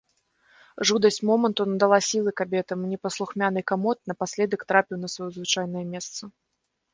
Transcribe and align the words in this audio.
Жудасць 0.89 1.19
моманту 1.29 1.65
надала 1.73 1.99
сілы 2.07 2.33
кабетам, 2.41 2.77
і 2.87 2.89
непаслухмяны 2.93 3.59
камод 3.73 3.97
напаследак 4.13 4.65
трапіў 4.73 4.95
на 5.03 5.07
сваё 5.17 5.29
звычайнае 5.37 5.85
месца. 5.93 6.21